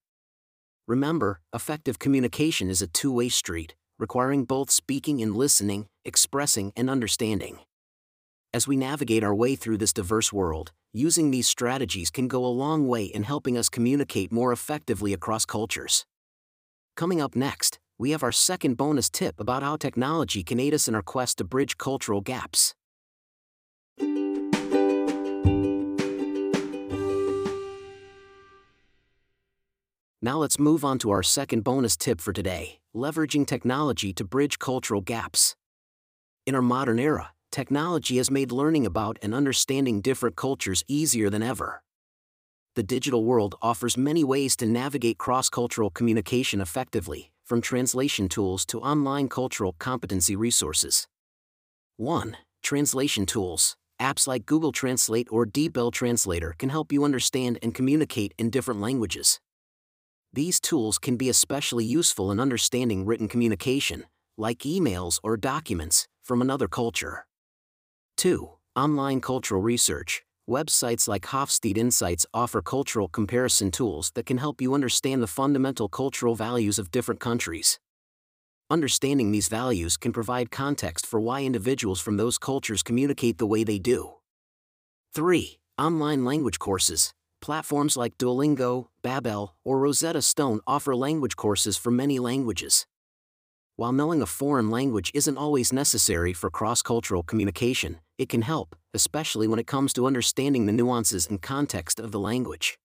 Remember, 0.87 1.41
effective 1.53 1.99
communication 1.99 2.69
is 2.69 2.81
a 2.81 2.87
two 2.87 3.11
way 3.11 3.27
street, 3.27 3.75
requiring 3.99 4.45
both 4.45 4.71
speaking 4.71 5.21
and 5.21 5.35
listening, 5.35 5.87
expressing 6.05 6.71
and 6.75 6.89
understanding. 6.89 7.59
As 8.53 8.67
we 8.67 8.77
navigate 8.77 9.23
our 9.23 9.35
way 9.35 9.55
through 9.55 9.77
this 9.79 9.93
diverse 9.93 10.31
world, 10.31 10.71
using 10.93 11.29
these 11.29 11.47
strategies 11.47 12.09
can 12.09 12.27
go 12.29 12.45
a 12.45 12.47
long 12.47 12.87
way 12.87 13.03
in 13.03 13.23
helping 13.23 13.57
us 13.57 13.67
communicate 13.67 14.31
more 14.31 14.53
effectively 14.53 15.11
across 15.11 15.43
cultures. 15.45 16.05
Coming 16.95 17.19
up 17.19 17.35
next, 17.35 17.79
we 17.97 18.11
have 18.11 18.23
our 18.23 18.31
second 18.31 18.75
bonus 18.75 19.09
tip 19.09 19.39
about 19.39 19.63
how 19.63 19.75
technology 19.75 20.43
can 20.43 20.59
aid 20.59 20.73
us 20.73 20.87
in 20.87 20.95
our 20.95 21.01
quest 21.01 21.37
to 21.37 21.43
bridge 21.43 21.77
cultural 21.77 22.21
gaps. 22.21 22.73
Now 30.21 30.37
let's 30.37 30.57
move 30.57 30.85
on 30.85 30.99
to 30.99 31.11
our 31.11 31.21
second 31.21 31.65
bonus 31.65 31.97
tip 31.97 32.21
for 32.21 32.31
today 32.31 32.79
leveraging 32.95 33.45
technology 33.45 34.13
to 34.13 34.23
bridge 34.23 34.57
cultural 34.57 35.01
gaps. 35.01 35.55
In 36.45 36.55
our 36.55 36.61
modern 36.61 36.97
era, 36.99 37.33
technology 37.51 38.17
has 38.17 38.31
made 38.31 38.51
learning 38.51 38.85
about 38.85 39.17
and 39.21 39.33
understanding 39.33 39.99
different 39.99 40.37
cultures 40.37 40.83
easier 40.87 41.29
than 41.29 41.43
ever. 41.43 41.83
The 42.75 42.83
digital 42.83 43.25
world 43.25 43.55
offers 43.61 43.97
many 43.97 44.23
ways 44.23 44.55
to 44.57 44.65
navigate 44.65 45.17
cross 45.17 45.49
cultural 45.49 45.89
communication 45.89 46.61
effectively, 46.61 47.32
from 47.45 47.61
translation 47.61 48.29
tools 48.29 48.65
to 48.67 48.79
online 48.81 49.29
cultural 49.29 49.75
competency 49.79 50.35
resources. 50.35 51.07
1. 51.97 52.37
Translation 52.61 53.25
tools. 53.25 53.75
Apps 54.01 54.27
like 54.27 54.45
Google 54.45 54.71
Translate 54.71 55.27
or 55.31 55.45
DeepL 55.45 55.91
Translator 55.91 56.55
can 56.57 56.69
help 56.69 56.91
you 56.91 57.03
understand 57.03 57.59
and 57.61 57.73
communicate 57.73 58.33
in 58.37 58.49
different 58.49 58.81
languages. 58.81 59.39
These 60.33 60.59
tools 60.59 60.97
can 60.97 61.15
be 61.15 61.29
especially 61.29 61.85
useful 61.85 62.31
in 62.31 62.39
understanding 62.39 63.05
written 63.05 63.27
communication, 63.27 64.05
like 64.37 64.59
emails 64.59 65.19
or 65.23 65.37
documents, 65.37 66.07
from 66.23 66.41
another 66.41 66.67
culture. 66.67 67.27
2. 68.17 68.49
Online 68.75 69.21
cultural 69.21 69.61
research. 69.61 70.23
Websites 70.49 71.07
like 71.07 71.21
Hofstede 71.27 71.77
Insights 71.77 72.25
offer 72.33 72.61
cultural 72.61 73.07
comparison 73.07 73.71
tools 73.71 74.11
that 74.13 74.25
can 74.25 74.39
help 74.39 74.59
you 74.59 74.73
understand 74.73 75.23
the 75.23 75.27
fundamental 75.27 75.87
cultural 75.87 76.35
values 76.35 76.77
of 76.77 76.91
different 76.91 77.21
countries. 77.21 77.79
Understanding 78.69 79.31
these 79.31 79.47
values 79.47 79.95
can 79.95 80.11
provide 80.11 80.51
context 80.51 81.05
for 81.05 81.21
why 81.21 81.43
individuals 81.43 82.01
from 82.01 82.17
those 82.17 82.37
cultures 82.37 82.83
communicate 82.83 83.37
the 83.37 83.45
way 83.45 83.63
they 83.63 83.79
do. 83.79 84.15
3. 85.15 85.59
Online 85.77 86.25
language 86.25 86.59
courses. 86.59 87.13
Platforms 87.41 87.95
like 87.95 88.17
Duolingo, 88.17 88.87
Babbel, 89.01 89.51
or 89.63 89.79
Rosetta 89.79 90.21
Stone 90.21 90.59
offer 90.67 90.93
language 90.93 91.37
courses 91.37 91.77
for 91.77 91.91
many 91.91 92.19
languages. 92.19 92.85
While 93.75 93.91
knowing 93.91 94.21
a 94.21 94.27
foreign 94.27 94.69
language 94.69 95.09
isn't 95.15 95.35
always 95.35 95.73
necessary 95.73 96.31
for 96.31 96.51
cross 96.51 96.83
cultural 96.83 97.23
communication, 97.23 98.01
it 98.19 98.29
can 98.29 98.43
help, 98.43 98.75
especially 98.93 99.47
when 99.47 99.57
it 99.57 99.65
comes 99.65 99.93
to 99.93 100.05
understanding 100.05 100.67
the 100.67 100.71
nuances 100.71 101.25
and 101.25 101.41
context 101.41 101.99
of 101.99 102.11
the 102.11 102.19
language. 102.19 102.77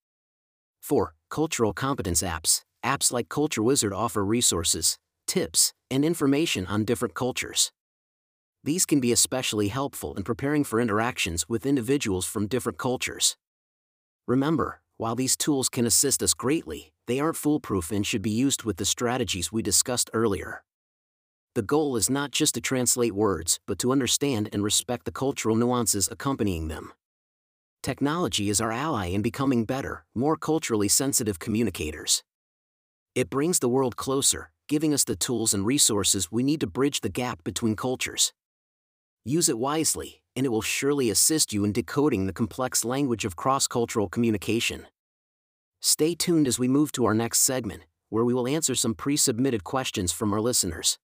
4. 0.81 1.15
Cultural 1.29 1.75
competence 1.75 2.23
apps. 2.23 2.63
Apps 2.83 3.13
like 3.13 3.29
Culture 3.29 3.63
Wizard 3.63 3.93
offer 3.93 4.25
resources, 4.25 4.97
tips, 5.27 5.75
and 5.91 6.07
information 6.07 6.65
on 6.67 6.87
different 6.87 7.13
cultures. 7.13 7.71
These 8.65 8.87
can 8.87 8.99
be 8.99 9.13
especially 9.13 9.69
helpful 9.69 10.15
in 10.15 10.23
preparing 10.23 10.65
for 10.65 10.81
interactions 10.81 11.51
with 11.51 11.67
individuals 11.67 12.25
from 12.25 12.47
different 12.47 12.79
cultures. 12.79 13.37
Remember, 14.27 14.81
while 14.97 15.15
these 15.15 15.37
tools 15.37 15.69
can 15.69 15.85
assist 15.85 16.23
us 16.23 16.33
greatly, 16.33 16.93
they 17.07 17.21
aren't 17.21 17.37
foolproof 17.37 17.93
and 17.93 18.07
should 18.07 18.23
be 18.23 18.31
used 18.31 18.63
with 18.63 18.79
the 18.79 18.87
strategies 18.87 19.53
we 19.53 19.61
discussed 19.61 20.09
earlier. 20.15 20.63
The 21.55 21.63
goal 21.63 21.97
is 21.97 22.11
not 22.11 22.31
just 22.31 22.55
to 22.55 22.61
translate 22.61 23.15
words, 23.15 23.59
but 23.67 23.79
to 23.81 23.93
understand 23.93 24.49
and 24.53 24.63
respect 24.63 25.05
the 25.05 25.13
cultural 25.13 25.57
nuances 25.57 26.09
accompanying 26.11 26.69
them. 26.69 26.93
Technology 27.83 28.49
is 28.49 28.61
our 28.61 28.73
ally 28.73 29.07
in 29.07 29.23
becoming 29.23 29.65
better, 29.65 30.05
more 30.15 30.37
culturally 30.37 30.89
sensitive 30.89 31.39
communicators. 31.39 32.23
It 33.15 33.31
brings 33.31 33.59
the 33.59 33.69
world 33.69 33.97
closer, 33.97 34.51
giving 34.69 34.93
us 34.93 35.05
the 35.05 35.17
tools 35.17 35.55
and 35.55 35.65
resources 35.65 36.31
we 36.31 36.43
need 36.43 36.61
to 36.61 36.67
bridge 36.67 37.01
the 37.01 37.09
gap 37.09 37.43
between 37.45 37.77
cultures. 37.77 38.33
Use 39.25 39.49
it 39.49 39.59
wisely, 39.59 40.23
and 40.37 40.47
it 40.47 40.51
will 40.51 40.63
surely 40.63 41.11
assist 41.11 41.53
you 41.53 41.65
in 41.65 41.73
decoding 41.73 42.27
the 42.27 42.33
complex 42.33 42.85
language 42.85 43.25
of 43.25 43.37
cross 43.37 43.67
cultural 43.67 44.09
communication. 44.09 44.87
Stay 45.81 46.15
tuned 46.15 46.47
as 46.47 46.59
we 46.59 46.69
move 46.69 46.93
to 46.93 47.05
our 47.05 47.15
next 47.15 47.41
segment, 47.41 47.83
where 48.09 48.25
we 48.25 48.35
will 48.35 48.49
answer 48.49 48.75
some 48.75 48.95
pre 48.95 49.17
submitted 49.17 49.65
questions 49.65 50.13
from 50.13 50.33
our 50.33 50.41
listeners. 50.41 50.99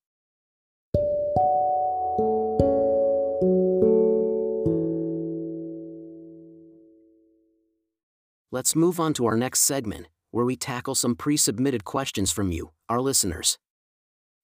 Let's 8.54 8.76
move 8.76 9.00
on 9.00 9.14
to 9.14 9.26
our 9.26 9.37
next 9.37 9.62
segment, 9.62 10.06
where 10.30 10.44
we 10.44 10.54
tackle 10.54 10.94
some 10.94 11.16
pre 11.16 11.37
submitted 11.37 11.84
questions 11.84 12.30
from 12.30 12.52
you, 12.52 12.70
our 12.88 13.00
listeners. 13.00 13.58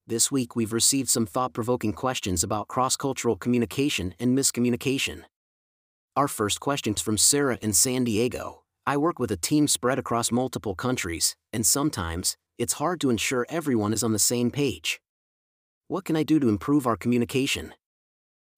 This 0.05 0.33
week 0.33 0.57
we've 0.57 0.73
received 0.73 1.09
some 1.09 1.27
thought 1.27 1.53
provoking 1.53 1.93
questions 1.93 2.43
about 2.43 2.67
cross 2.67 2.97
cultural 2.97 3.37
communication 3.37 4.17
and 4.19 4.37
miscommunication. 4.37 5.23
Our 6.17 6.27
first 6.27 6.59
question 6.59 6.95
is 6.95 7.01
from 7.01 7.19
Sarah 7.19 7.57
in 7.63 7.73
San 7.73 8.03
Diego. 8.03 8.65
I 8.85 8.97
work 8.97 9.21
with 9.21 9.31
a 9.31 9.37
team 9.37 9.69
spread 9.69 10.01
across 10.01 10.33
multiple 10.33 10.75
countries, 10.75 11.37
and 11.53 11.65
sometimes, 11.65 12.37
it's 12.59 12.81
hard 12.83 13.01
to 13.03 13.11
ensure 13.11 13.47
everyone 13.49 13.93
is 13.93 14.03
on 14.03 14.13
the 14.13 14.19
same 14.19 14.51
page. 14.51 15.01
What 15.87 16.05
can 16.05 16.17
I 16.17 16.25
do 16.25 16.41
to 16.41 16.49
improve 16.49 16.85
our 16.85 16.97
communication? 16.97 17.75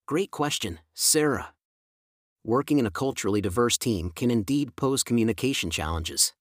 Great 0.06 0.30
question, 0.30 0.78
Sarah. 0.94 1.52
Working 2.44 2.80
in 2.80 2.86
a 2.86 2.90
culturally 2.90 3.40
diverse 3.40 3.78
team 3.78 4.10
can 4.16 4.28
indeed 4.28 4.74
pose 4.74 5.04
communication 5.04 5.70
challenges. 5.70 6.32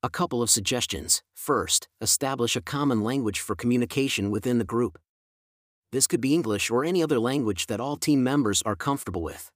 A 0.00 0.08
couple 0.08 0.42
of 0.44 0.48
suggestions. 0.48 1.24
First, 1.34 1.88
establish 2.00 2.54
a 2.54 2.60
common 2.60 3.02
language 3.02 3.40
for 3.40 3.56
communication 3.56 4.30
within 4.30 4.58
the 4.58 4.64
group. 4.64 4.96
This 5.90 6.06
could 6.06 6.20
be 6.20 6.34
English 6.34 6.70
or 6.70 6.84
any 6.84 7.02
other 7.02 7.18
language 7.18 7.66
that 7.66 7.80
all 7.80 7.96
team 7.96 8.22
members 8.22 8.62
are 8.62 8.76
comfortable 8.76 9.20
with. 9.20 9.50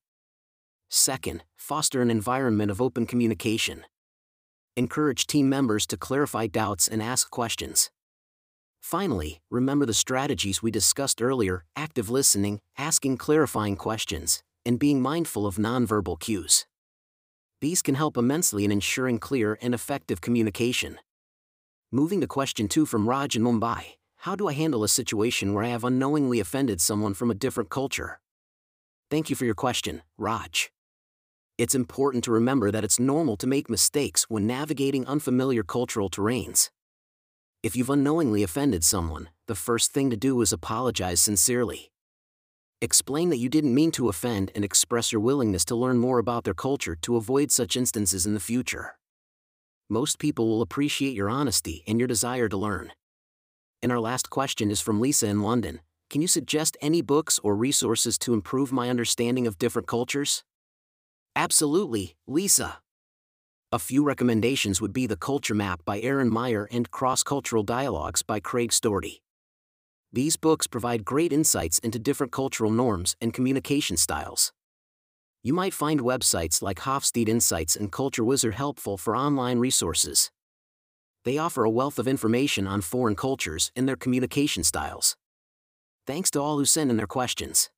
Second, 0.90 1.45
foster 1.57 2.02
an 2.02 2.11
environment 2.11 2.73
of 2.73 2.83
open 2.83 3.07
communication. 3.07 3.85
Encourage 4.76 5.28
team 5.28 5.49
members 5.49 5.87
to 5.87 5.97
clarify 5.97 6.49
doubts 6.49 6.88
and 6.88 7.00
ask 7.00 7.31
questions. 7.31 7.88
Finally, 8.81 9.40
remember 9.49 9.87
the 9.87 9.95
strategies 9.95 10.61
we 10.61 10.73
discussed 10.73 11.23
earlier 11.23 11.64
active 11.76 12.11
listening, 12.11 12.59
asking 12.76 13.16
clarifying 13.16 13.76
questions, 13.76 14.42
and 14.64 14.78
being 14.78 15.00
mindful 15.00 15.47
of 15.47 15.57
nonverbal 15.57 16.19
cues. 16.19 16.66
These 17.61 17.83
can 17.83 17.95
help 17.95 18.16
immensely 18.16 18.64
in 18.64 18.73
ensuring 18.73 19.19
clear 19.19 19.59
and 19.62 19.73
effective 19.73 20.21
communication. 20.21 20.99
Moving 21.92 22.21
to 22.21 22.26
question 22.26 22.69
2 22.69 22.87
from 22.87 23.09
Raj 23.09 23.37
in 23.37 23.42
Mumbai 23.42 23.97
How 24.16 24.35
do 24.35 24.49
I 24.49 24.52
handle 24.52 24.83
a 24.83 24.88
situation 24.88 25.54
where 25.54 25.62
I 25.62 25.69
have 25.69 25.85
unknowingly 25.85 26.40
offended 26.40 26.81
someone 26.81 27.14
from 27.14 27.31
a 27.31 27.35
different 27.35 27.71
culture? 27.71 28.19
Thank 29.11 29.31
you 29.31 29.37
for 29.37 29.45
your 29.45 29.54
question, 29.54 30.02
Raj. 30.19 30.73
It's 31.57 31.75
important 31.75 32.25
to 32.25 32.33
remember 32.33 32.73
that 32.73 32.83
it's 32.83 32.99
normal 32.99 33.37
to 33.37 33.47
make 33.47 33.71
mistakes 33.71 34.25
when 34.28 34.47
navigating 34.47 35.07
unfamiliar 35.07 35.62
cultural 35.62 36.11
terrains. 36.11 36.71
If 37.62 37.76
you've 37.76 37.90
unknowingly 37.90 38.42
offended 38.42 38.83
someone, 38.83 39.28
the 39.47 39.54
first 39.54 39.92
thing 39.92 40.11
to 40.11 40.16
do 40.16 40.40
is 40.40 40.52
apologize 40.52 41.21
sincerely. 41.21 41.92
Explain 42.83 43.29
that 43.29 43.39
you 43.39 43.49
didn't 43.49 43.77
mean 43.77 43.93
to 43.93 44.09
offend 44.09 44.51
and 44.57 44.65
express 44.65 45.12
your 45.12 45.21
willingness 45.21 45.65
to 45.67 45.77
learn 45.77 45.99
more 45.99 46.19
about 46.19 46.43
their 46.43 46.53
culture 46.53 46.97
to 47.03 47.15
avoid 47.15 47.53
such 47.53 47.77
instances 47.77 48.27
in 48.27 48.35
the 48.35 48.41
future. 48.41 48.97
Most 49.89 50.19
people 50.19 50.49
will 50.49 50.62
appreciate 50.62 51.15
your 51.15 51.31
honesty 51.31 51.85
and 51.87 52.01
your 52.01 52.09
desire 52.09 52.49
to 52.49 52.57
learn. 52.57 52.91
And 53.83 53.93
our 53.93 54.01
last 54.01 54.31
question 54.31 54.69
is 54.69 54.81
from 54.81 55.01
Lisa 55.01 55.29
in 55.29 55.43
London. 55.43 55.79
Can 56.11 56.23
you 56.23 56.27
suggest 56.27 56.77
any 56.83 57.03
books 57.03 57.39
or 57.45 57.55
resources 57.55 58.19
to 58.19 58.35
improve 58.35 58.73
my 58.73 58.91
understanding 58.91 59.47
of 59.47 59.59
different 59.59 59.87
cultures? 59.87 60.43
Absolutely, 61.37 62.17
Lisa. 62.27 62.81
A 63.71 63.79
few 63.79 64.03
recommendations 64.03 64.81
would 64.81 64.93
be 64.93 65.07
The 65.07 65.17
Culture 65.17 65.55
Map 65.55 65.85
by 65.85 66.01
Erin 66.01 66.33
Meyer 66.33 66.69
and 66.73 66.91
Cross 66.91 67.23
Cultural 67.23 67.62
Dialogues 67.62 68.23
by 68.23 68.41
Craig 68.41 68.71
Storti. 68.71 69.22
These 70.14 70.37
books 70.37 70.66
provide 70.66 71.07
great 71.07 71.33
insights 71.33 71.78
into 71.78 71.99
different 71.99 72.33
cultural 72.33 72.71
norms 72.71 73.16
and 73.21 73.33
communication 73.33 73.97
styles. 73.97 74.52
You 75.42 75.54
might 75.54 75.73
find 75.73 76.00
websites 76.00 76.61
like 76.61 76.81
Hofstede 76.81 77.28
Insights 77.28 77.76
and 77.76 77.90
Culture 77.90 78.23
Wizard 78.23 78.54
helpful 78.54 78.99
for 78.99 79.16
online 79.16 79.59
resources. 79.59 80.31
They 81.25 81.38
offer 81.38 81.64
a 81.64 81.71
wealth 81.71 81.99
of 81.99 82.07
information 82.07 82.66
on 82.66 82.83
foreign 82.83 83.16
cultures 83.16 83.73
and 83.75 83.88
their 83.88 83.97
communication 83.97 84.64
styles. 84.64 85.16
Thanks 86.07 86.31
to 86.33 86.40
all 86.40 86.59
who 86.59 86.64
send 86.64 86.90
in 86.90 86.97
their 86.97 87.07
questions. 87.07 87.71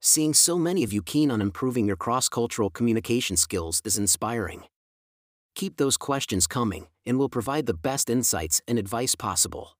Seeing 0.00 0.32
so 0.32 0.58
many 0.58 0.84
of 0.84 0.92
you 0.92 1.02
keen 1.02 1.30
on 1.30 1.42
improving 1.42 1.86
your 1.86 1.96
cross 1.96 2.28
cultural 2.28 2.70
communication 2.70 3.36
skills 3.36 3.82
is 3.84 3.98
inspiring. 3.98 4.64
Keep 5.54 5.76
those 5.76 5.96
questions 5.96 6.46
coming, 6.46 6.86
and 7.04 7.18
we'll 7.18 7.28
provide 7.28 7.66
the 7.66 7.74
best 7.74 8.08
insights 8.08 8.62
and 8.68 8.78
advice 8.78 9.14
possible. 9.14 9.76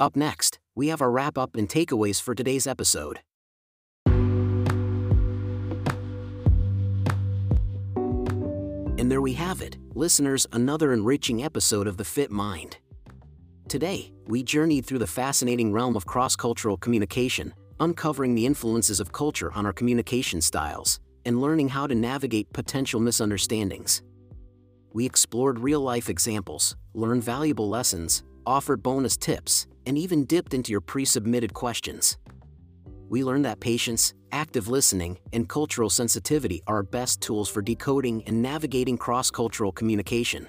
Up 0.00 0.16
next, 0.16 0.58
we 0.74 0.88
have 0.88 1.02
our 1.02 1.10
wrap 1.10 1.36
up 1.36 1.56
and 1.56 1.68
takeaways 1.68 2.20
for 2.20 2.34
today's 2.34 2.66
episode. 2.66 3.20
And 8.98 9.10
there 9.10 9.20
we 9.20 9.32
have 9.34 9.60
it, 9.62 9.76
listeners, 9.94 10.46
another 10.52 10.92
enriching 10.92 11.42
episode 11.42 11.86
of 11.86 11.96
The 11.96 12.04
Fit 12.04 12.30
Mind. 12.30 12.78
Today, 13.68 14.12
we 14.26 14.42
journeyed 14.42 14.86
through 14.86 15.00
the 15.00 15.06
fascinating 15.06 15.72
realm 15.72 15.96
of 15.96 16.06
cross 16.06 16.36
cultural 16.36 16.76
communication, 16.76 17.52
uncovering 17.80 18.34
the 18.34 18.46
influences 18.46 19.00
of 19.00 19.12
culture 19.12 19.52
on 19.54 19.66
our 19.66 19.72
communication 19.72 20.40
styles, 20.40 21.00
and 21.24 21.40
learning 21.40 21.68
how 21.68 21.86
to 21.86 21.94
navigate 21.94 22.52
potential 22.52 23.00
misunderstandings. 23.00 24.02
We 24.92 25.06
explored 25.06 25.58
real 25.58 25.80
life 25.80 26.08
examples, 26.08 26.76
learned 26.94 27.24
valuable 27.24 27.68
lessons, 27.68 28.22
offered 28.46 28.82
bonus 28.82 29.16
tips, 29.16 29.66
and 29.86 29.98
even 29.98 30.24
dipped 30.24 30.54
into 30.54 30.70
your 30.70 30.80
pre 30.80 31.04
submitted 31.04 31.54
questions. 31.54 32.18
We 33.08 33.24
learned 33.24 33.44
that 33.44 33.60
patience, 33.60 34.14
active 34.32 34.68
listening, 34.68 35.18
and 35.32 35.48
cultural 35.48 35.90
sensitivity 35.90 36.62
are 36.66 36.76
our 36.76 36.82
best 36.82 37.20
tools 37.20 37.48
for 37.48 37.60
decoding 37.60 38.22
and 38.26 38.40
navigating 38.40 38.96
cross 38.96 39.30
cultural 39.30 39.70
communication. 39.70 40.48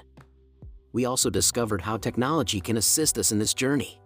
We 0.94 1.06
also 1.06 1.30
discovered 1.30 1.82
how 1.82 1.98
technology 1.98 2.62
can 2.62 2.78
assist 2.78 3.18
us 3.18 3.32
in 3.32 3.40
this 3.40 3.54
journey. 3.54 4.00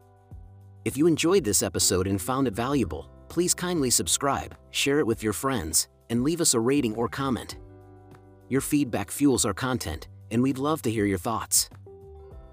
If 0.86 0.98
you 0.98 1.06
enjoyed 1.06 1.44
this 1.44 1.62
episode 1.62 2.08
and 2.08 2.22
found 2.22 2.48
it 2.48 2.56
valuable, 2.56 3.10
please 3.28 3.54
kindly 3.54 3.90
subscribe, 3.90 4.56
share 4.72 5.00
it 5.00 5.06
with 5.06 5.22
your 5.22 5.34
friends, 5.34 5.90
and 6.10 6.24
leave 6.24 6.42
us 6.42 6.54
a 6.54 6.60
rating 6.60 6.96
or 6.96 7.10
comment. 7.10 7.58
Your 8.50 8.62
feedback 8.62 9.12
fuels 9.12 9.44
our 9.44 9.54
content, 9.54 10.08
and 10.32 10.42
we'd 10.42 10.58
love 10.58 10.82
to 10.84 10.92
hear 10.92 11.06
your 11.06 11.18
thoughts. 11.18 11.70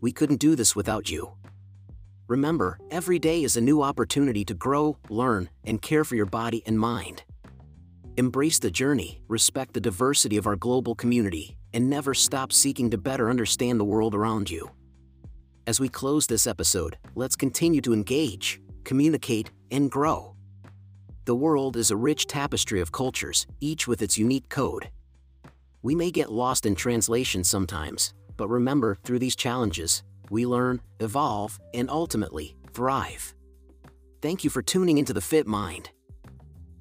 We 0.00 0.12
couldn't 0.12 0.38
do 0.38 0.54
this 0.54 0.76
without 0.76 1.10
you. 1.10 1.32
Remember, 2.28 2.78
every 2.92 3.18
day 3.18 3.42
is 3.42 3.56
a 3.56 3.60
new 3.60 3.82
opportunity 3.82 4.44
to 4.44 4.54
grow, 4.54 4.96
learn, 5.08 5.50
and 5.64 5.82
care 5.82 6.04
for 6.04 6.14
your 6.14 6.26
body 6.26 6.62
and 6.66 6.78
mind. 6.78 7.24
Embrace 8.16 8.60
the 8.60 8.70
journey, 8.70 9.22
respect 9.26 9.74
the 9.74 9.80
diversity 9.80 10.36
of 10.36 10.46
our 10.46 10.54
global 10.54 10.94
community, 10.94 11.56
and 11.74 11.90
never 11.90 12.14
stop 12.14 12.52
seeking 12.52 12.90
to 12.90 12.96
better 12.96 13.28
understand 13.28 13.80
the 13.80 13.90
world 13.92 14.14
around 14.14 14.48
you. 14.48 14.70
As 15.66 15.80
we 15.80 15.88
close 15.88 16.28
this 16.28 16.46
episode, 16.46 16.96
let's 17.16 17.34
continue 17.34 17.80
to 17.80 17.92
engage, 17.92 18.60
communicate, 18.84 19.50
and 19.72 19.90
grow. 19.90 20.36
The 21.26 21.34
world 21.34 21.76
is 21.76 21.90
a 21.90 21.96
rich 21.96 22.26
tapestry 22.26 22.80
of 22.80 22.92
cultures, 22.92 23.46
each 23.60 23.86
with 23.86 24.00
its 24.00 24.16
unique 24.16 24.48
code. 24.48 24.90
We 25.82 25.94
may 25.94 26.10
get 26.10 26.32
lost 26.32 26.64
in 26.64 26.74
translation 26.74 27.44
sometimes, 27.44 28.14
but 28.36 28.48
remember, 28.48 28.96
through 29.04 29.18
these 29.18 29.36
challenges, 29.36 30.02
we 30.30 30.46
learn, 30.46 30.80
evolve, 30.98 31.60
and 31.74 31.90
ultimately, 31.90 32.56
thrive. 32.72 33.34
Thank 34.22 34.44
you 34.44 34.50
for 34.50 34.62
tuning 34.62 34.96
into 34.98 35.12
the 35.12 35.20
Fit 35.20 35.46
Mind. 35.46 35.90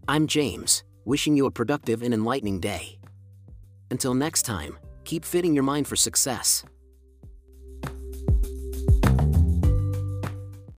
I'm 0.08 0.26
James, 0.26 0.84
wishing 1.04 1.36
you 1.36 1.46
a 1.46 1.52
productive 1.52 2.02
and 2.02 2.14
enlightening 2.14 2.60
day. 2.60 2.98
Until 3.92 4.14
next 4.14 4.44
time, 4.44 4.78
keep 5.04 5.26
fitting 5.26 5.54
your 5.54 5.64
mind 5.64 5.88
for 5.88 5.96
success. 5.96 6.64